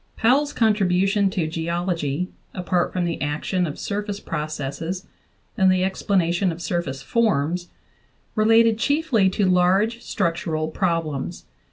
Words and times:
Powell's 0.17 0.51
contribution 0.51 1.29
to 1.29 1.45
geology 1.45 2.27
apart 2.55 2.91
from 2.91 3.05
the 3.05 3.21
action 3.21 3.67
of 3.67 3.77
surface 3.77 4.19
processes 4.19 5.05
and 5.55 5.71
the 5.71 5.83
explanation 5.83 6.51
of 6.51 6.59
surface 6.59 7.03
forms 7.03 7.69
re 8.33 8.45
lated 8.45 8.79
chiefly 8.79 9.29
to 9.29 9.45
large 9.45 10.01
structural 10.01 10.69
problems. 10.69 11.45